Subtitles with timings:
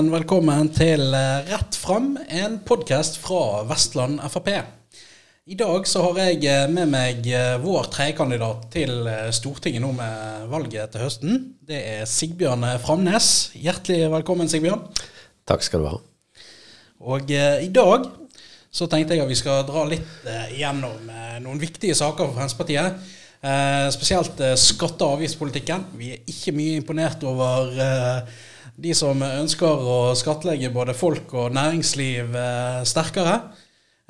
[0.00, 4.48] sammen velkommen til eh, Rett fram, en podkast fra Vestland Frp.
[5.44, 10.46] I dag så har jeg eh, med meg eh, vår tredjekandidat til Stortinget nå med
[10.48, 11.36] valget til høsten.
[11.68, 13.50] Det er Sigbjørn Framnes.
[13.60, 14.86] Hjertelig velkommen, Sigbjørn.
[15.44, 16.00] Takk skal du ha.
[17.04, 18.08] Og i dag
[18.72, 21.12] så tenkte jeg at vi skal dra litt gjennom
[21.44, 23.19] noen viktige saker for Fremskrittspartiet.
[23.40, 25.86] Spesielt skatte- og avgiftspolitikken.
[25.96, 27.70] Vi er ikke mye imponert over
[28.80, 33.36] de som ønsker å skattlegge både folk og næringsliv eh, sterkere.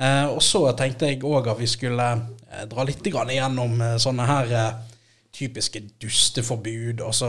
[0.00, 4.54] Eh, og så tenkte jeg òg at vi skulle eh, dra litt igjennom sånne her
[5.34, 7.02] typiske dusteforbud.
[7.06, 7.28] Altså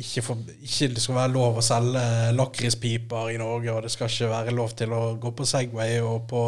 [0.00, 2.04] ikke, for, ikke det skal være lov å selge
[2.36, 6.24] lakrispiper i Norge, og det skal ikke være lov til å gå på Segway og
[6.30, 6.46] på,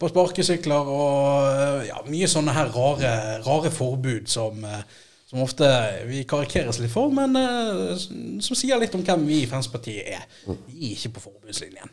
[0.00, 3.12] på sparkesykler og ja, mye sånne her rare,
[3.44, 4.64] rare forbud som
[5.30, 5.66] som ofte
[6.08, 10.24] vi karikeres litt for, men uh, som sier litt om hvem vi i Fremskrittspartiet er.
[10.66, 11.92] Vi er ikke på forbudslinjen.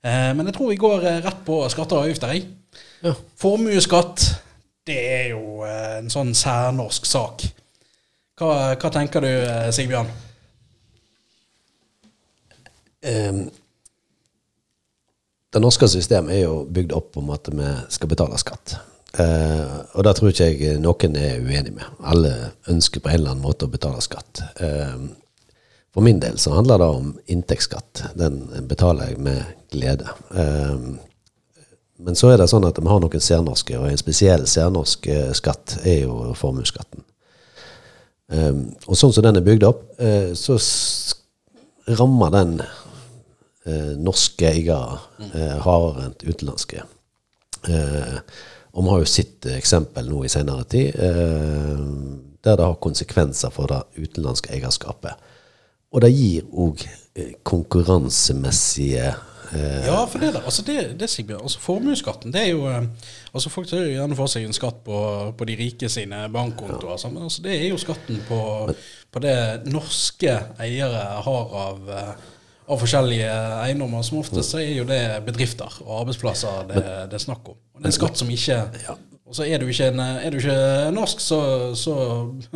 [0.00, 2.32] Men jeg tror vi går rett på skatter og avgifter.
[3.04, 3.12] Ja.
[3.36, 4.24] Formuesskatt,
[4.88, 7.44] det er jo en sånn særnorsk sak.
[8.40, 9.28] Hva, hva tenker du,
[9.76, 10.08] Sigbjørn?
[13.04, 13.42] Um,
[15.52, 18.76] det norske systemet er jo bygd opp om at vi skal betale skatt.
[19.18, 21.86] Eh, og det tror ikke jeg noen er uenig med.
[22.06, 24.44] Alle ønsker på en eller annen måte å betale skatt.
[24.62, 24.94] Eh,
[25.90, 28.04] for min del så handler det om inntektsskatt.
[28.14, 29.42] Den betaler jeg med
[29.74, 30.12] glede.
[30.30, 30.76] Eh,
[32.00, 35.80] men så er det sånn at vi har noen særnorske, og en spesiell særnorsk skatt
[35.82, 37.04] er jo formuesskatten.
[38.86, 39.82] og sånn som den er bygd opp,
[40.38, 40.56] så
[41.98, 42.54] rammer den
[44.00, 44.78] norske eiere
[45.60, 46.84] hardere enn utenlandske.
[47.68, 48.18] Eh,
[48.72, 51.80] og vi har jo sett eksempel nå i senere tid eh,
[52.40, 55.26] der det har konsekvenser for det utenlandske eierskapet.
[55.90, 61.42] Og det gir òg eh, konkurransemessige eh, Ja, for det der, altså det, det Sigbjørn,
[61.42, 62.86] altså Formuesskatten det er jo eh,
[63.34, 65.00] altså Folk tar jo gjerne for seg en skatt på,
[65.36, 67.12] på de rike sine bankkontoer, ja.
[67.12, 68.42] men altså det er jo skatten på,
[69.10, 72.28] på det norske eiere har av eh,
[72.70, 74.02] av forskjellige eiendommer.
[74.06, 77.58] Som oftest så er jo det bedrifter og arbeidsplasser det, det er snakk om.
[77.74, 78.58] Og det er en skatt som ikke
[79.30, 81.40] Og så er du ikke, en, er du ikke norsk, så,
[81.78, 81.94] så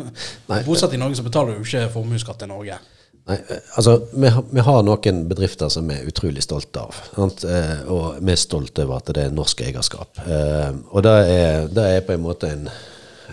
[0.67, 2.81] bosatt i Norge, så betaler du ikke formuesskatt i Norge.
[3.25, 3.37] Nei,
[3.79, 6.99] altså, vi vi har, noen bedrifter som vi er utrolig stolte av.
[7.15, 7.45] Sant?
[7.47, 10.19] Eh, og vi er stolte over at det er norsk eierskap.
[10.27, 12.67] Eh, og det er, det er, på en måte en,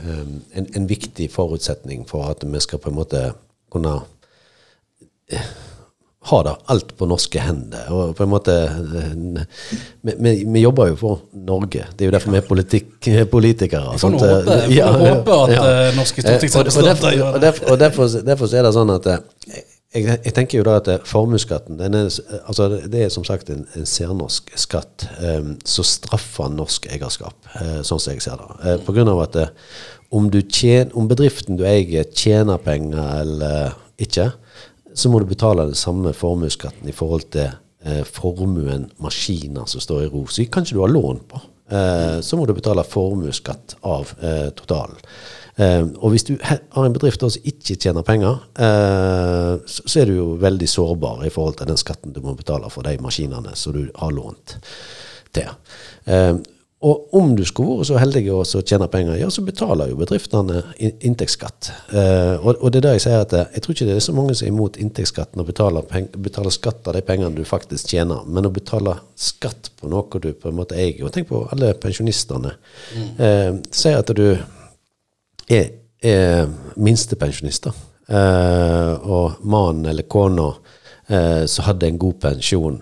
[0.06, 3.26] en, en viktig forutsetning for at vi skal på en måte
[3.74, 3.98] kunne
[6.24, 7.88] har det alt på norske hender.
[7.90, 8.54] Og på en måte
[10.02, 11.88] Vi, vi, vi jobber jo for Norge.
[11.98, 13.96] Det er jo derfor vi er politikk, politikere.
[13.96, 15.66] Vi får nå håpe, ja, håpe, at ja.
[15.66, 17.54] Eh, norske stortingsrepresentanter gjør det.
[17.70, 19.24] Og derfor, derfor, er det sånn at eh,
[19.92, 23.88] jeg, jeg, tenker jo da at eh, formuesskatten altså Det er som sagt en, en
[23.90, 28.60] særnorsk skatt um, som straffer norsk eierskap, uh, sånn som jeg ser det.
[28.62, 29.50] Uh, på grunn av at uh,
[30.14, 34.32] om, tjener, om bedriften du eier, tjener penger eller ikke,
[34.94, 37.50] så må du betale den samme formuesskatten i forhold til
[37.86, 40.26] eh, formuen maskiner som står i ro.
[40.28, 41.42] Så kan du ha lån på.
[41.72, 45.00] Eh, så må du betale formuesskatt av eh, totalen.
[45.56, 50.10] Eh, og hvis du har en bedrift som ikke tjener penger, eh, så, så, er
[50.12, 53.56] du jo veldig sårbar i forhold til den skatten du må betale for de maskinene
[53.60, 54.58] som du har lånt
[55.32, 55.48] til.
[56.82, 60.64] Og om du skulle vært så heldig å tjene penger, ja, så betaler jo bedriftene
[60.82, 61.70] inntektsskatt.
[61.94, 64.06] Eh, og, og, det er det jeg sier at eh, jeg tror ikke det er
[64.08, 65.86] så mange som er imot inntektsskatten og betaler,
[66.18, 70.32] betaler, skatt av de pengene du faktisk tjener, men å betale skatt på noe du
[70.34, 71.04] på en måte eier.
[71.06, 72.56] Og tenk på alle pensjonistene.
[72.98, 73.08] Mm.
[73.28, 74.26] Eh, Si at du
[75.52, 75.70] er,
[76.02, 76.50] er
[76.82, 77.70] minstepensjonist.
[78.10, 80.50] Eh, og mannen eller kona
[81.06, 82.82] eh, som hadde en god pensjon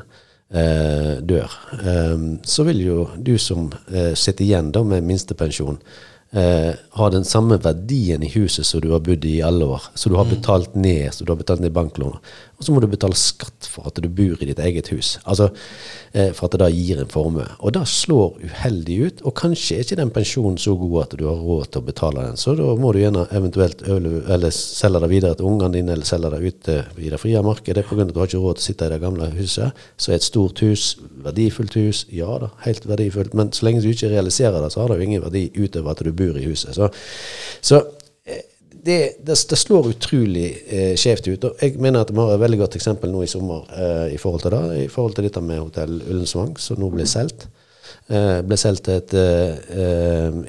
[0.50, 1.52] dør,
[1.86, 5.78] eh, så vil jo du som eh, sitter igjen da med minstepensjon,
[6.32, 9.91] eh, har den samme verdien i huset som du har bodd i i alle år.
[9.94, 10.34] Så du har mm.
[10.35, 12.20] betalt ned så du har betalt ned banklånet.
[12.59, 15.14] Og så må du betale skatt for at du bor i ditt eget hus.
[15.23, 15.47] Altså
[16.11, 17.46] eh, for at det da gir en formue.
[17.64, 19.22] Og det slår uheldig ut.
[19.23, 22.26] Og kanskje er ikke den pensjonen så god at du har råd til å betale
[22.28, 22.40] den.
[22.41, 26.34] Så da må du gjerne eventuelt eller selge det videre til ungene dine, eller selge
[26.34, 28.02] det ute i det frie markedet pga.
[28.03, 29.85] at du har ikke råd til å sitte i det gamle huset.
[29.96, 30.90] Så er et stort hus,
[31.23, 33.34] verdifullt hus, ja da, helt verdifullt.
[33.40, 36.03] Men så lenge du ikke realiserer det, så har det jo ingen verdi utover at
[36.03, 36.76] du bor i huset.
[36.76, 36.91] Så,
[37.64, 37.85] så
[38.72, 41.48] det, det, det, slår utrolig eh, skjevt ut.
[41.50, 44.20] og Jeg mener at vi har et veldig godt eksempel nå i sommer eh, i
[44.22, 44.84] forhold til det.
[44.86, 47.48] I forhold til dette med Hotell Ullensvang, som nå ble solgt.
[48.10, 50.40] Eh, ble solgt til et eh, eh,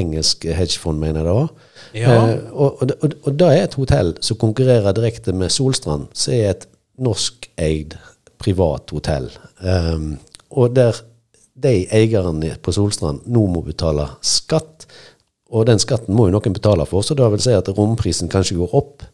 [0.00, 1.52] engelsk hedgefond, mener jeg det var.
[1.94, 2.16] Ja.
[2.16, 6.34] Eh, og, og, og, og det er et hotell som konkurrerer direkte med Solstrand, som
[6.36, 6.68] er et
[6.98, 7.96] norskeid
[8.38, 9.30] privat hotell,
[9.62, 10.12] um,
[10.50, 11.00] og der
[11.58, 14.86] de eierne på Solstrand nå må betale skatt,
[15.48, 18.58] og den skatten må jo noen betale for, så da vil si at romprisen kanskje
[18.58, 19.06] går opp.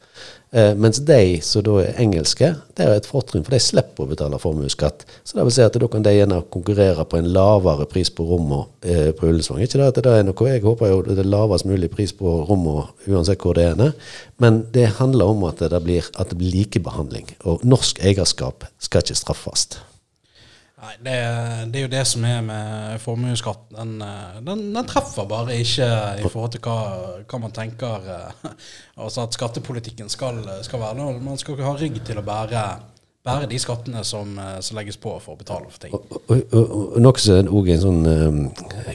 [0.55, 4.11] Eh, mens de som da er engelske, det er et fortrinn, for de slipper å
[4.11, 5.03] betale formuesskatt.
[5.27, 8.27] Så det vil si at da kan de gjerne konkurrere på en lavere pris på
[8.29, 9.63] rommene eh, på Ullensvang.
[9.63, 12.37] Ikke det at det er noe, Jeg håper jo det er lavest mulig pris på
[12.51, 13.95] rommene uansett hvor det er.
[14.39, 17.35] Men det handler om at det blir, at det blir likebehandling.
[17.47, 19.69] Og norsk eierskap skal ikke straffes.
[20.85, 21.13] Nei, det,
[21.73, 23.69] det, er jo det som er med formuesskatt.
[23.73, 23.95] Den,
[24.45, 25.87] den, den, treffer bare ikke
[26.21, 26.75] i forhold til hva,
[27.25, 28.49] hva man tenker eh,
[29.05, 31.07] altså at skattepolitikken skal, skal være.
[31.25, 32.65] Man skal ikke ha rygg til å bære,
[33.25, 35.95] bære de skattene som, eh, som, legges på for å betale for ting.
[35.97, 38.43] Og, og, og, Noe som er en sånn um,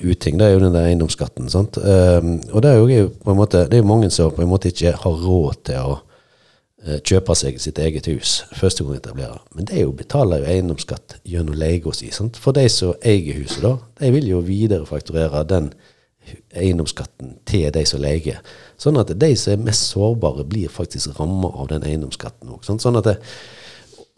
[0.04, 1.50] uting, det er jo den der eiendomsskatten.
[1.50, 1.82] sant?
[1.82, 4.70] Um, og det er jo på en måte, det er mange som på en måte
[4.70, 5.98] ikke har råd til å
[6.88, 9.42] Eh, kjøpe seg sitt eget hus første gang etablerer.
[9.52, 12.08] Men de betaler jo eiendomsskatt gjennom leia si.
[12.40, 15.74] For de som eier huset, da, de vil jo viderefakturere den
[16.56, 18.40] eiendomsskatten til de som leier.
[18.80, 22.64] Sånn at de som er mest sårbare, blir faktisk ramma av den eiendomsskatten òg.
[22.64, 22.80] Sånn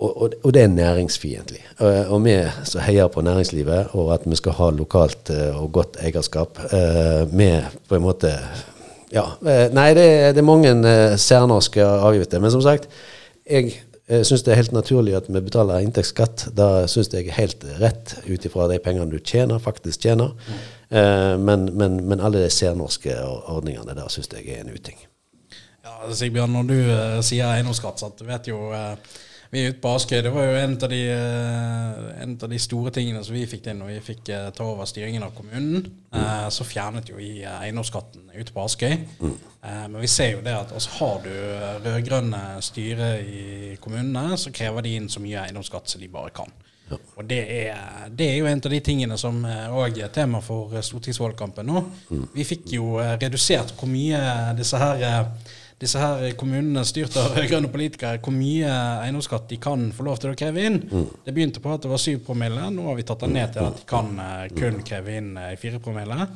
[0.02, 1.64] og, og, og, det er næringsfiendtlig.
[1.80, 2.36] Og, og, vi
[2.66, 7.25] som heier på næringslivet, og at vi skal ha lokalt eh, og godt eierskap, eh,
[7.30, 7.52] vi
[7.90, 8.34] på en måte
[9.12, 9.25] ja.
[9.44, 12.42] Eh, nei, det, det er mange uh, særnorske avgifter.
[12.44, 12.88] Men som sagt,
[13.44, 13.74] jeg
[14.08, 16.48] uh, syns det er helt naturlig at vi betaler inntektsskatt.
[16.58, 20.36] Da syns jeg er helt rett ut ifra de pengene du tjener, faktisk tjener.
[20.48, 20.62] Mm.
[21.40, 24.98] Men, men, men, alle de særnorske ordningene der syns jeg er en uting.
[25.88, 28.74] Ja, Sigbjørn, når du sier eiendomsskatt, du vet jo
[29.51, 30.21] vi er ute på Askøy.
[30.24, 33.65] Det var jo en av, de, eh, en av de store tingene som vi fikk
[33.65, 35.89] til når vi fikk eh, ta over styringen av kommunen.
[36.12, 36.48] Mm.
[36.51, 38.95] Så fjernet jo vi eiendomsskatten ute på Askøy.
[39.19, 39.36] Mm.
[39.62, 41.31] Men vi ser jo det at altså, har du
[41.86, 46.51] rød-grønne styre i kommunene, så krever de inn så mye eiendomsskatt som de bare kan.
[46.89, 46.97] Ja.
[47.19, 50.74] Og det er, det er, jo en av de tingene som òg er tema for
[50.83, 51.83] stortingsvalgkampen nå.
[52.09, 52.25] Mm.
[52.33, 54.19] Vi fikk jo redusert hvor mye
[54.57, 55.06] disse her
[55.81, 58.72] disse her kommunene styrt av rød-grønne politikere, hvor mye
[59.06, 60.81] eiendomsskatt de kan få lov til å kreve inn.
[60.86, 61.07] Mm.
[61.25, 62.68] Det begynte på at det var syv promille.
[62.74, 65.54] Nå har vi tatt det ned til at de kan uh, kun kreve inn uh,
[65.62, 66.28] fire promille.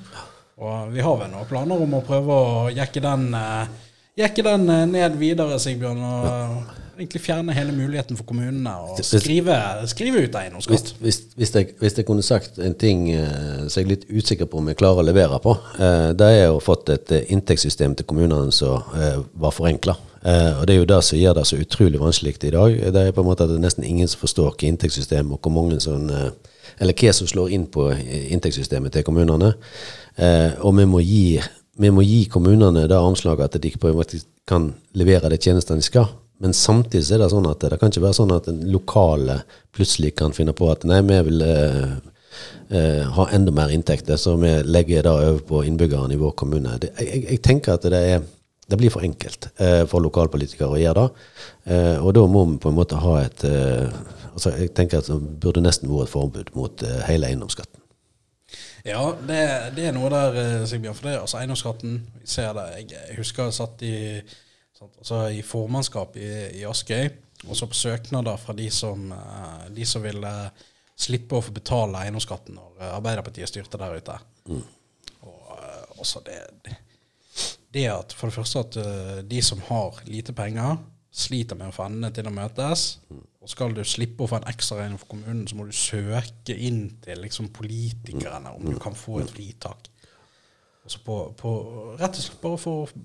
[0.55, 4.65] Og vi har vel noen planer om å prøve å jekke den, uh, jekke den
[4.93, 6.03] ned videre, Sigbjørn.
[6.09, 9.57] og egentlig fjerne hele muligheten for kommunene å skrive,
[9.91, 10.93] skrive ut eiendomsskatt.
[10.99, 14.49] Hvis, hvis, hvis, hvis, jeg kunne sagt en ting eh, som jeg er litt usikker
[14.49, 17.97] på om jeg klarer å levere på, eh, det er jo fått et eh, inntektssystem
[17.99, 19.97] til kommunene som eh, var forenkla.
[20.25, 22.77] Uh, og det er jo det som gjør det så utrolig vanskelig i dag.
[22.95, 25.45] Det er på en måte at det er nesten ingen som forstår hva inntektssystemet og
[25.45, 26.31] hvor mange som uh,
[26.81, 27.91] eller hva som slår inn på
[28.33, 29.51] inntektssystemet til kommunene.
[30.65, 31.37] og vi må gi
[31.77, 35.81] vi må gi kommunene det armslaget at de på en måte kan levere de tjenestene
[35.83, 36.07] de skal.
[36.37, 39.39] Men samtidig er det sånn at det kan ikke være sånn at den lokale
[39.75, 41.93] plutselig kan finne på at nei, vi vil eh,
[42.69, 46.75] eh, ha enda mer inntekter, så vi legger det over på innbyggerne i vår kommune.
[46.81, 48.27] Det, jeg, jeg, tenker at det, er,
[48.67, 51.31] det blir for enkelt eh, for lokalpolitikere å gjøre det.
[51.71, 54.03] Eh, og da må vi på en måte ha et eh,
[54.35, 57.79] altså Jeg tenker at det burde nesten vært et forbud mot eh, hele eiendomsskatten.
[58.85, 59.37] Ja, det,
[59.77, 60.97] det, er noe der, Sigbjørn.
[60.97, 62.65] For det, altså eiendomsskatten, vi ser det.
[62.83, 63.95] Jeg, husker jeg satt i
[64.81, 66.29] Altså I formannskap i,
[66.59, 67.09] i Askøy,
[67.47, 70.31] og så på søknader fra de som, eh, de som ville
[70.95, 74.17] slippe å få betale eiendomsskatten når eh, Arbeiderpartiet styrte der ute.
[74.49, 74.65] Mm.
[75.29, 76.39] Og eh, også det,
[77.75, 80.77] det, at for det første at de som har lite penger,
[81.15, 82.85] sliter med å få endene til å møtes.
[83.07, 83.23] Mm.
[83.45, 86.87] Og skal du slippe å få en ekstraregning for kommunen, så må du søke inn
[87.03, 89.91] til liksom, politikerne om du kan få et fritak.
[90.85, 91.51] Altså på, på,
[91.99, 92.95] rett og slett bare for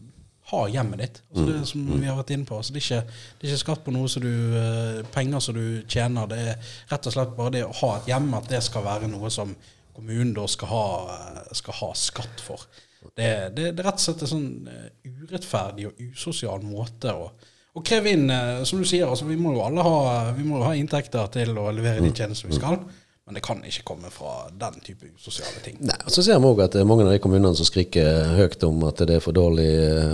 [0.51, 1.19] ha hjemmet ditt.
[1.31, 1.97] Altså det som mm.
[2.01, 2.59] vi har vært inne på.
[2.59, 5.59] Altså det, er ikke, det, er ikke, skatt på noe som du, eh, penger som
[5.59, 6.31] du tjener.
[6.31, 9.11] Det er rett og slett bare det å ha et hjem, at det skal være
[9.11, 9.55] noe som
[9.97, 12.67] kommunen da skal ha, eh, skal ha skatt for.
[13.01, 17.31] Det, det, det, er rett og slett en sånn eh, urettferdig og usosial måte å,
[17.73, 18.27] å kreve inn
[18.69, 19.95] Som du sier, altså vi må jo alle ha,
[20.37, 22.17] vi må ha inntekter til å levere de mm.
[22.19, 22.83] tjenestene vi skal.
[23.31, 25.77] Men det kan ikke komme fra den type sosiale ting.
[25.87, 28.33] Nei, og Så ser vi òg at det er mange av de kommunene som skriker
[28.35, 29.69] høyt om at det er for dårlig.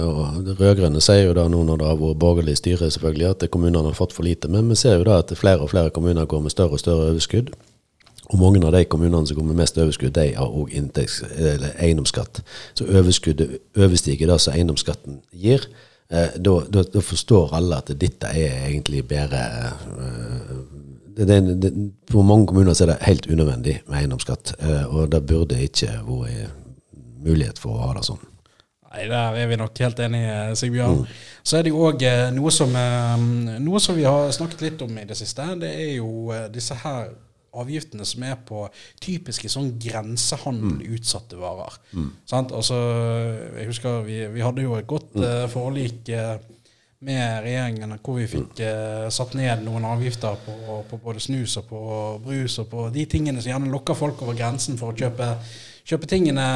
[0.05, 3.89] og rød-grønne sier jo da nå når det har vært borgerlig styre selvfølgelig, at kommunene
[3.89, 4.53] har fått for lite.
[4.53, 7.09] Men vi ser jo da at flere og flere kommuner går med større og større
[7.09, 7.57] overskudd.
[8.29, 12.45] Og mange av de kommunene som går med mest overskudd, de har òg eiendomsskatt.
[12.75, 15.65] Så overskuddet overstiger det som eiendomsskatten gir.
[16.11, 20.51] Eh, da, da, da, forstår alle at dette er egentlig bedre eh,
[21.17, 21.73] det, det,
[22.11, 26.55] For mange kommuner er det helt unødvendig med eiendomsskatt, eh, og det burde ikke vært
[27.27, 28.23] mulighet for å ha det sånn.
[28.87, 31.03] Nei, Der er vi nok helt enige, Sigbjørn.
[31.03, 31.23] Mm.
[31.43, 32.05] Så er det jo òg
[32.37, 32.73] noe, som,
[33.65, 35.47] noe som vi har snakket litt om i det siste.
[35.61, 37.11] Det er jo disse her
[37.57, 38.67] avgiftene som er på
[39.03, 41.43] typiske sånn grensehandel-utsatte mm.
[41.43, 41.79] varer.
[41.97, 42.11] Mm.
[42.33, 42.81] Altså,
[43.57, 46.37] jeg husker vi, vi, hadde jo et godt uh, forlik uh,
[47.05, 50.55] med regjeringen hvor vi fikk eh, satt ned noen avgifter på,
[50.89, 51.81] på, både snus og på
[52.25, 55.27] brus og på de tingene som gjerne lokker folk over grensen for å kjøpe,
[55.87, 56.47] kjøpe tingene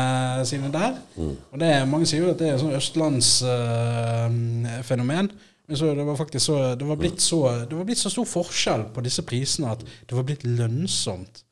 [0.48, 0.92] sine der.
[1.16, 1.36] Mm.
[1.52, 5.26] Og det, Mange sier jo at det er et sånn østlandsfenomen.
[5.68, 8.84] men så det var faktisk så det var, så det var blitt så stor forskjell
[8.94, 11.44] på disse prisene at det var blitt lønnsomt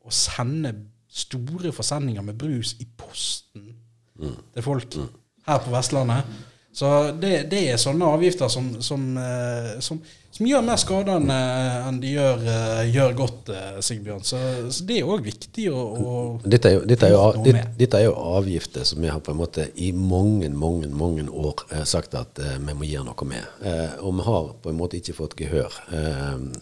[0.00, 0.72] å sende
[1.10, 3.74] store forsendinger med brus i posten
[4.18, 4.36] mm.
[4.54, 5.08] til folk mm.
[5.46, 6.24] her på Vestlandet.
[6.72, 9.98] Så det, det er sånne avgifter som, som, eh, som,
[10.30, 13.50] som gjør mer skade enn eh, de gjør, eh, gjør godt,
[13.84, 14.22] Sigbjørn.
[14.24, 14.38] Så,
[14.70, 17.98] så det er òg viktig å, å dette, er jo, dette, er jo, dette, dette,
[17.98, 21.84] er jo, avgifter som vi har på en måte i mange mange, mange år eh,
[21.84, 23.46] sagt at eh, vi må gjøre noe med.
[23.66, 25.78] Eh, og vi har på en måte ikke fått gehør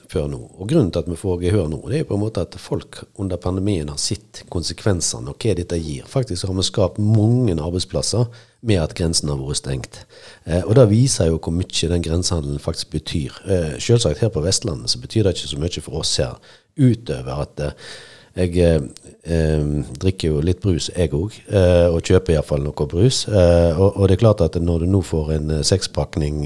[0.09, 0.41] før nå.
[0.59, 3.03] Og grunnen til at vi får gehør nå, det er på en måte at folk
[3.21, 6.07] under pandemien har sett konsekvensene og hva dette gir.
[6.09, 8.29] Faktisk har vi skapt mange arbeidsplasser
[8.61, 10.01] med at grensen har vært stengt.
[10.45, 13.35] Eh, og Det viser jo hvor mye den grensehandelen faktisk betyr.
[13.59, 16.39] Eh, selvsagt her på Vestlandet så betyr det ikke så mye for oss her,
[16.79, 17.91] utover at eh,
[18.39, 18.83] jeg eh,
[19.27, 23.25] eh, drikker jo litt brus, jeg òg, eh, og kjøper iallfall noe brus.
[23.27, 26.45] Eh, og, og, det er klart at når du nå får en sekspakning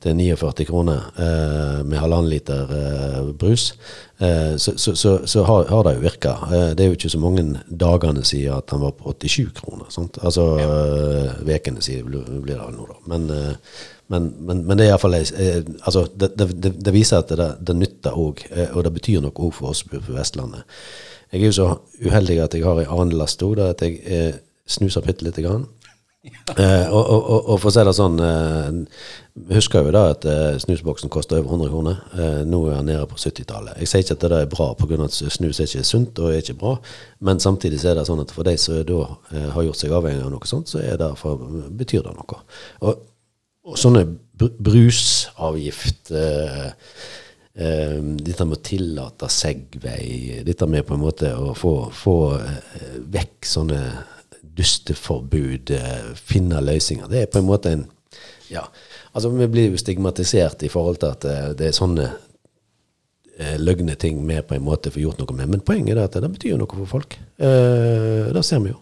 [0.00, 3.74] til 49 kroner eh, med halvannen liter eh, brus,
[4.18, 6.34] eh, så, så, så, så har, har, det jo virka.
[6.50, 9.90] det er jo ikke så mange dagene siden at han var på 87 kroner.
[9.92, 10.18] Sant?
[10.22, 11.84] Altså ukene ja.
[11.84, 12.98] siden blir det nå, da.
[13.12, 13.28] Men,
[14.10, 18.16] men, men, men, det er iallfall altså, det, det, det, viser at det, det nytter
[18.16, 20.64] òg, og det betyr noe òg for oss på Vestlandet.
[21.30, 21.68] Jeg er jo så
[22.02, 24.40] uheldig at jeg har en annen last òg, at jeg
[24.70, 25.68] snuser bitte lite grann.
[26.58, 29.04] Eh, og, og, og, og, for å si det sånn eh,
[29.54, 32.00] Husker jo da at eh, snusboksen koster over 100 kroner.
[32.12, 33.78] Eh, nå er den nede på 70-tallet.
[33.80, 34.98] Jeg sier ikke at det er bra pga.
[35.06, 36.74] at snus er ikke sunt og er ikke bra,
[37.24, 38.98] men samtidig er det sånn at for de som da
[39.30, 41.46] eh, har gjort seg avhengig av noe sånt, så er det for,
[41.80, 42.42] betyr det noe.
[42.84, 43.06] Og,
[43.78, 46.70] sånne br brusavgift eh,
[47.54, 52.16] dette med å tillate Segway, dette med på en måte å få, få
[53.12, 53.80] vekk sånne
[54.56, 57.08] dusteforbud, eh, finne løsninger.
[57.10, 57.86] Det er på en måte en
[58.50, 58.64] Ja,
[59.12, 62.08] altså vi blir jo stigmatisert i forhold til at eh, det er sånne
[63.38, 65.48] eh, løgne ting vi på en måte får gjort noe med.
[65.54, 67.18] Men poenget er at det betyr noe for folk.
[67.38, 68.80] Det ser vi jo.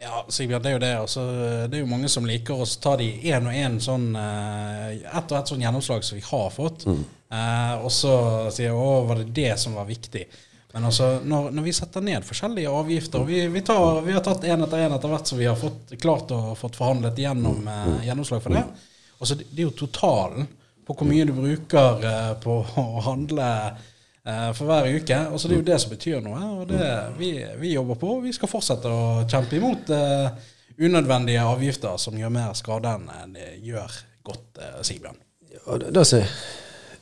[0.00, 0.94] Ja, Sigbjørn, det er jo det.
[0.96, 1.22] Altså,
[1.68, 5.36] det er jo mange som liker å ta de én og én sånn Ett og
[5.36, 6.86] ett sånn gjennomslag som vi har fått.
[6.88, 7.04] Mm.
[7.30, 8.14] Eh, og så
[8.50, 10.26] sier jeg 'Å, var det det som var viktig'?
[10.72, 14.44] Men altså, når, når, vi setter ned forskjellige avgifter Vi, vi, tar, vi har tatt
[14.46, 18.06] én etter én etter hvert som vi har fått, klart å fått forhandlet gjennom eh,
[18.06, 18.62] gjennomslag for det.
[19.18, 20.46] Altså, det, det er jo totalen
[20.86, 25.18] på hvor mye du bruker eh, på å handle eh, for hver uke.
[25.26, 26.46] Altså, det er jo det som betyr noe.
[26.60, 26.86] Og det,
[27.18, 28.16] vi, vi jobber på.
[28.24, 30.30] Vi skal fortsette å kjempe imot eh,
[30.80, 35.18] unødvendige avgifter som gjør mer skade enn det gjør godt, eh, Sigbjørn.
[35.50, 36.06] Ja, det, det,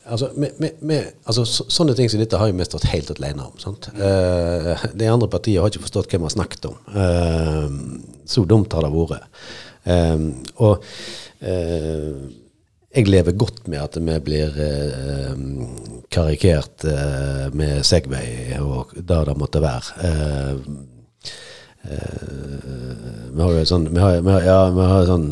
[0.08, 3.10] Altså, med, med, med, altså, så, sånne ting som dette har jo vi stått helt
[3.12, 3.54] alene om.
[3.60, 3.90] Sant?
[3.98, 6.76] Uh, de andre partiene har ikke forstått hva vi har snakket om.
[6.96, 9.42] Uh, så dumt har det vært.
[9.88, 10.28] Uh,
[10.64, 10.84] og
[11.38, 14.56] jeg lever godt med at vi blir
[16.10, 16.82] karikert
[17.54, 20.08] med Segway og det det måtte være.
[23.36, 25.28] vi har jo sånn, vi har, vi har, ja, vi har sånn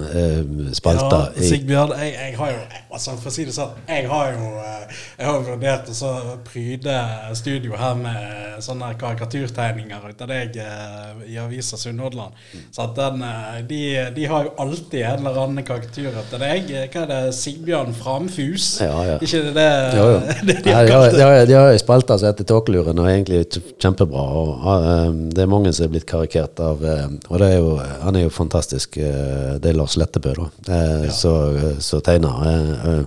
[0.79, 4.33] spalter ja, Sigbjørn, jeg, jeg har jo altså For å si det sånn, jeg har
[4.35, 4.77] jo eh,
[5.17, 6.13] jeg har vurdert å
[6.45, 6.97] pryde
[7.39, 12.37] studio her med sånne karikaturtegninger ut av deg eh, i avisa Sunnhordland.
[12.75, 13.81] Så at den, eh, de,
[14.17, 16.73] de, har jo alltid en eller annen karikatur etter deg.
[16.93, 17.21] Hva er det?
[17.37, 18.69] Sigbjørn Framfus?
[18.85, 19.17] Ja, ja.
[19.25, 20.21] Ikke det det, jo, jo.
[20.51, 21.31] det de har kalt det?
[21.51, 24.27] De har jo spalter seg etter Tåkeluren, og er egentlig kjempebra.
[24.43, 28.21] Og, uh, det er mange som er blitt karikert av uh, Og er jo, han
[28.21, 28.97] er jo fantastisk.
[28.97, 31.13] Det er Lars Lettebø, da, ja.
[31.13, 32.45] som tegner.
[32.87, 33.05] Uh,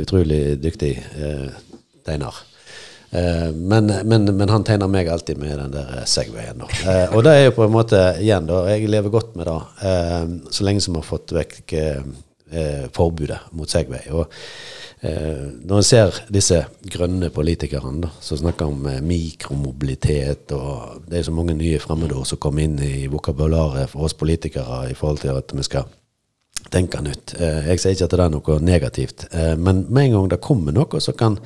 [0.00, 1.48] utrolig dyktig uh,
[2.06, 2.36] tegner.
[3.14, 6.62] Uh, men, men, men, han tegner meg alltid med den der Segwayen.
[6.64, 6.94] Da.
[7.14, 9.58] og det er jo på en måte igjen, da, jeg lever godt med det,
[10.50, 11.76] så lenge som vi har fått vekk
[12.94, 14.04] forbudet mot Segway.
[14.14, 14.28] Og
[15.04, 16.60] når en ser disse
[16.92, 22.66] grønne politikerne som snakker om mikromobilitet, og det er så mange nye fremmedord som kommer
[22.66, 25.90] inn i vokabularet for oss politikere i forhold til at vi skal
[26.72, 27.36] tenke nytt.
[27.38, 30.44] Eh, jeg sier ikke at det er noe negativt, eh, men med en gang det
[30.44, 31.38] kommer noe som kan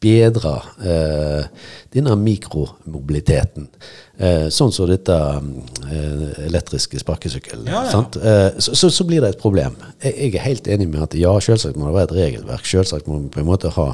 [0.00, 3.68] bedre eh, denne mikromobiliteten.
[4.52, 5.14] Sånn som dette
[6.44, 7.62] elektriske sparkesykkel.
[7.64, 7.92] Ja, ja.
[7.94, 8.18] sant?
[8.60, 9.78] Så, så, så blir det et problem.
[10.04, 12.68] Jeg, er helt enig med at ja, selvsagt må det være et regelverk.
[12.68, 13.86] Selvsagt må vi på en måte ha,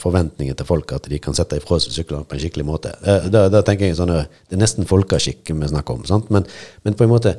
[0.00, 2.96] forventninger til folk at de kan sette ifra seg syklene på en skikkelig måte.
[3.30, 6.02] Da, da tenker jeg sånn, Det er nesten folkeskikk vi snakker om.
[6.10, 6.34] sant?
[6.34, 6.50] Men,
[6.82, 7.36] men på en måte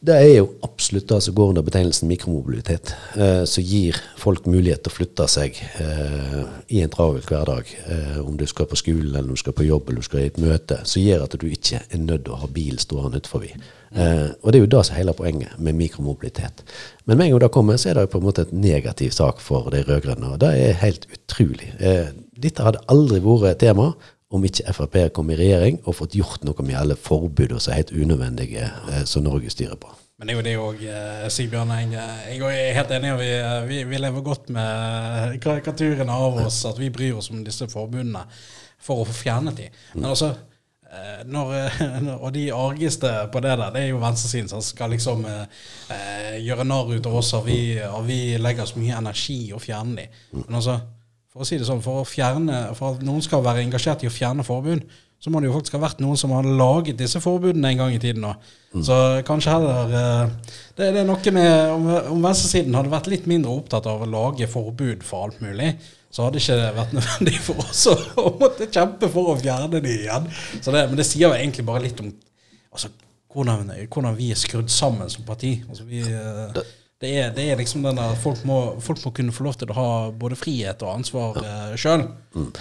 [0.00, 4.80] det er jo absolutt det som går under betegnelsen mikromobilitet, eh, som gir folk mulighet
[4.84, 6.38] til å flytte seg eh,
[6.72, 7.68] i en travel hverdag.
[7.84, 10.22] Eh, om du skal på skolen, eller om du skal på jobb, eller du skal
[10.22, 13.20] i et møte, som gjør at du ikke er nødt til å ha bil stående
[13.20, 13.44] utenfor.
[13.44, 16.64] Eh, og det er jo det som er hele poenget med mikromobilitet.
[17.04, 19.12] Men med en gang det kommer, så er det jo på en måte et negativ
[19.16, 21.74] sak for de rød-grønne, og det er helt utrolig.
[21.76, 22.08] Eh,
[22.40, 23.90] dette hadde aldri vært tema
[24.30, 27.82] om ikke Frp kom i regjering og fått gjort noe med alle forbud som er
[27.82, 29.90] helt unødvendige, eh, som Norge styrer på.
[30.20, 30.82] Men det er jo det òg,
[31.32, 31.70] Sigbjørn.
[31.80, 31.92] Jeg,
[32.36, 33.14] jeg er helt enig.
[33.16, 33.28] vi,
[33.70, 38.26] vi, vi lever godt med karikaturene av oss, at vi bryr oss om disse forbundene
[38.80, 39.70] for å få fjernet de.
[39.94, 40.34] Men altså,
[40.92, 41.54] eh, når,
[42.18, 46.68] og de argeste på det der, det er jo venstresiden som skal liksom eh, gjøre
[46.68, 50.08] narr ut av oss, og vi, og vi legger så mye energi å fjerne de.
[50.42, 50.80] Men altså,
[51.30, 54.14] for å si det sånn, for, fjerne, for at noen skal være engasjert i å
[54.14, 54.82] fjerne forbud,
[55.20, 57.92] så må det jo faktisk ha vært noen som har laget disse forbudene en gang
[57.92, 58.24] i tiden.
[58.72, 58.84] Mm.
[58.86, 58.96] Så
[59.28, 63.52] kanskje heller eh, det, det er noe med Om, om venstresiden hadde vært litt mindre
[63.52, 65.74] opptatt av å lage forbud for alt mulig,
[66.10, 69.94] så hadde ikke det vært nødvendig for oss å, måtte kjempe for å fjerne de
[70.00, 70.32] igjen.
[70.56, 72.10] Så det, men det sier jo egentlig bare litt om
[72.72, 72.90] altså,
[73.30, 75.58] hvordan, hvordan vi er skrudd sammen som parti.
[75.68, 76.62] Altså, vi, eh,
[77.00, 79.70] det er, det er, liksom den der folk må, folk må, kunne få lov til
[79.72, 82.04] å ha både frihet og ansvar uh, sjøl,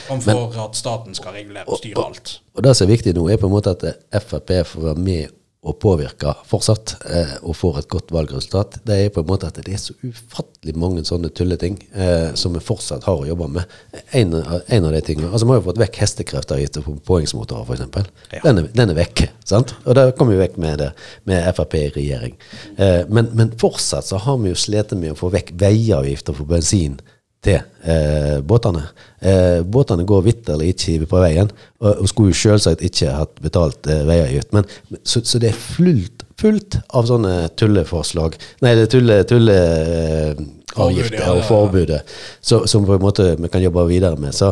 [0.06, 2.38] framfor at staten skal regulere og styre alt.
[2.54, 3.84] Og, og Det som er viktig nå, er på en måte at
[4.24, 8.78] Frp får være med og påvirke fortsatt, eh, og får et godt valgresultat.
[8.88, 12.56] Det er på en måte at det er så ufattelig mange sånne tulleting eh, som
[12.56, 13.76] vi fortsatt har å jobbe med.
[14.16, 18.08] En, en av de tingene, altså Vi har jo fått vekk hestekreftavgifter på påhengsmotorer, f.eks.
[18.32, 18.42] Ja.
[18.48, 19.26] Den, er, den er vekk.
[19.44, 19.76] sant?
[19.84, 20.90] Og det kommer vi vekk med det
[21.28, 22.40] med Frp i regjering.
[22.78, 26.48] Eh, men, men, fortsatt så har vi jo slitt med å få vekk veiavgifter for
[26.48, 27.02] bensin
[27.44, 28.82] til eh, båtene.
[29.24, 33.88] Eh, båtene går vitterlig ikke på veien, og, og skulle jo selvsagt ikke hatt betalt
[33.88, 34.52] eh, veiavgift.
[34.56, 34.68] Men,
[35.04, 41.32] så, så, det er fullt, fullt av sånne tulleforslag Nei, det er tulle, tulleavgifter eh,
[41.32, 42.02] og forbudet
[42.42, 44.36] som på en måte vi kan jobbe videre med.
[44.36, 44.52] Så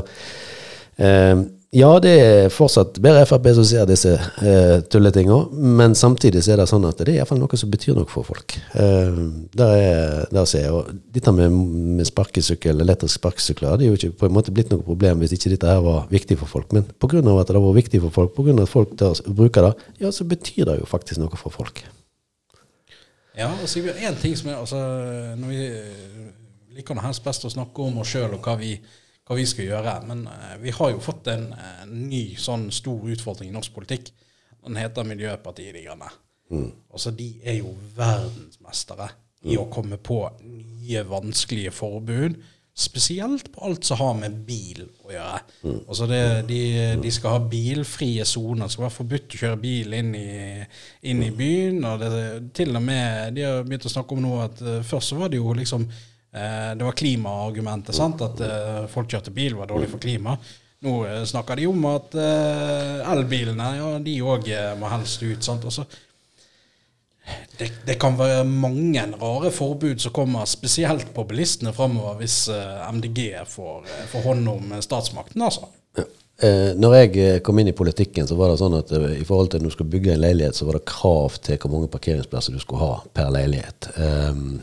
[0.96, 1.36] eh,
[1.76, 6.62] ja, det er fortsatt bare Frp som ser disse uh, tulletinga, men samtidig så er
[6.62, 8.56] det sånn at det er iallfall noe som betyr noe for folk.
[8.72, 9.20] Uh,
[9.52, 11.52] der er, der ser jeg, og Dette med,
[11.98, 15.36] med sparkesykkel, elektrisk sparkesykler det er jo ikke på en måte blitt noe problem hvis
[15.36, 16.72] ikke dette her var viktig for folk.
[16.78, 17.20] Men pga.
[17.20, 18.56] at det var viktig for folk, pga.
[18.64, 19.74] at folk der bruker det,
[20.06, 21.84] ja, så betyr det jo faktisk noe for folk.
[23.38, 24.80] Ja, og Sigbjørn, én ting som er altså,
[25.38, 25.68] Når vi
[26.78, 28.78] liker nå helst best å snakke om oss sjøl og hva vi
[29.28, 29.98] hva vi skal gjøre.
[30.08, 34.12] Men uh, vi har jo fått en, en, ny sånn stor utfordring i norsk politikk.
[34.64, 36.12] Den heter Miljøpartiet De Grønne.
[36.52, 36.70] Mm.
[36.94, 39.50] Altså, de er jo verdensmestere mm.
[39.52, 42.40] i å komme på nye, vanskelige forbud.
[42.78, 45.38] Spesielt på alt som har med bil å gjøre.
[45.64, 45.78] Mm.
[45.80, 46.20] Altså det,
[46.52, 46.60] de,
[47.02, 48.68] de, skal ha bilfrie soner.
[48.68, 50.28] Det skal være forbudt å kjøre bil inn i,
[51.10, 51.82] inn i byen.
[51.90, 52.28] og det,
[52.60, 55.34] til og med, De har begynt å snakke om nå at uh, først så var
[55.34, 56.16] det jo liksom Eh,
[56.78, 58.22] det var klimaargumentet, sant?
[58.26, 60.56] at eh, folk kjørte bil var dårlig for klimaet.
[60.86, 65.42] Nå eh, snakker de om at elbilene ja, de òg må helst ut.
[65.46, 65.66] sant?
[65.66, 65.88] Også,
[67.58, 72.46] det, det, kan være mange rare forbud som kommer spesielt på bilistene framover hvis
[72.94, 75.68] MDG får, får hånd om statsmakten, altså.
[75.98, 76.08] Ja.
[76.38, 79.64] Eh, når jeg kom inn i politikken, så var det sånn at i forhold til
[79.64, 82.62] når du skulle bygge en leilighet, så var det krav til hvor mange parkeringsplasser du
[82.62, 83.90] skulle ha per leilighet.
[83.98, 84.60] Um,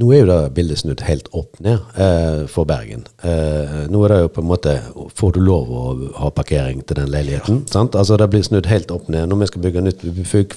[0.00, 3.04] nå er jo det bildet snudd helt opp ned eh, for Bergen.
[3.22, 4.74] Eh, nå er det jo på en måte
[5.14, 5.84] Får du lov å
[6.18, 7.62] ha parkering til den leiligheten?
[7.64, 7.72] Ja.
[7.76, 7.96] sant?
[7.98, 9.28] Altså Det blir snudd helt opp ned.
[9.30, 10.04] Når vi skal bygge nytt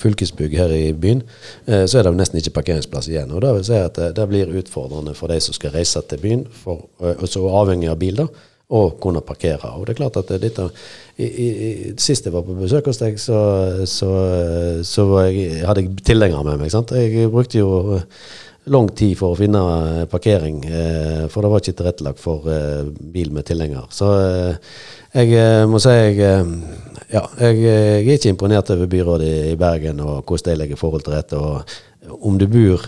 [0.01, 1.23] fylkesbygg her i byen,
[1.67, 3.31] eh, så er det jo nesten ikke parkeringsplass igjen.
[3.31, 6.23] Og Det vil si at det, det blir utfordrende for de som skal reise til
[6.23, 8.27] byen, for, eh, og så avhengig av bil, da,
[8.67, 9.69] å kunne parkere.
[9.77, 10.65] Og det er klart at dette
[11.17, 11.69] i, i,
[12.01, 13.37] Sist jeg var på besøk hos deg, så,
[13.87, 14.09] så,
[14.85, 16.73] så jeg, hadde jeg tilhengere med meg.
[16.73, 16.91] sant?
[16.91, 18.01] Jeg brukte jo
[18.71, 22.83] lang tid for å finne eh, parkering, eh, for det var ikke tilrettelagt for eh,
[23.13, 23.87] bil med tilhenger.
[23.93, 24.11] Så
[25.17, 26.19] jeg må si jeg,
[27.13, 31.05] ja, jeg, jeg er ikke imponert over byrådet i Bergen og hvordan de legger forhold
[31.05, 31.39] til rette.
[31.39, 32.83] og Om du bor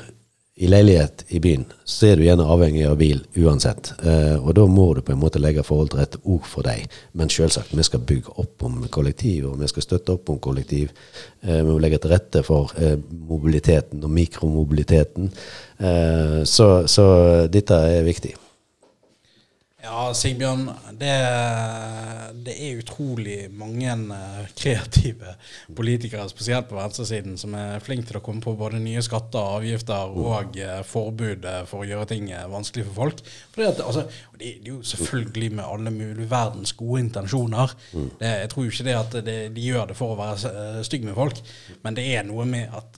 [0.59, 3.93] i leilighet i byen, så er du gjerne avhengig av bil uansett.
[4.03, 6.83] Eh, og da må du på en måte legge forhold til rette òg for deg.
[7.15, 10.91] Men selvsagt, vi skal bygge opp om kollektiv, og vi skal støtte opp om kollektiv.
[11.45, 12.97] Eh, vi må legge til rette for eh,
[13.29, 15.31] mobiliteten og mikromobiliteten.
[15.79, 17.07] Eh, så, så,
[17.47, 18.35] dette er viktig.
[19.79, 20.65] Ja, Sigbjørn,
[20.99, 21.11] det,
[22.43, 25.37] det er utrolig mange eh, kreative
[25.75, 30.11] politikere, spesielt på venstresiden, som er flinke til å komme på både nye skatter, avgifter
[30.19, 33.23] og eh, forbud eh, for å gjøre ting vanskelig for folk.
[33.55, 34.03] Fordi at, altså,
[34.35, 37.77] det, er jo selvfølgelig med alle mulige verdens gode intensjoner.
[37.93, 40.87] Det, jeg tror jo ikke det at det, de gjør det for å være stygge
[40.89, 41.39] stygg med folk,
[41.85, 42.97] men det er noe med at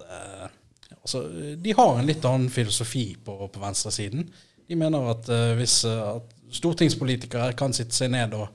[0.96, 1.28] altså,
[1.62, 4.26] de har en litt annen filosofi på, på venstresiden.
[4.65, 5.28] De mener at
[5.60, 8.48] hvis at stortingspolitikere kan sitte seg ned og,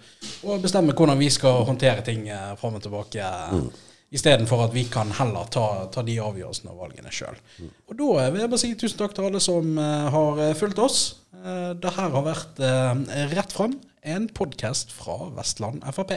[0.45, 3.69] og bestemme hvordan vi skal håndtere ting uh, fram og tilbake, Mm.
[4.13, 7.37] istedenfor at vi kan heller ta, ta de avgjørelsene og valgene sjøl.
[7.91, 10.55] Og da eh, vil jeg bare si tusen takk til alle som eh, har eh,
[10.57, 11.01] fulgt oss.
[11.83, 16.17] Det her har vært eh, Rett fram, en podkast fra Vestland Frp.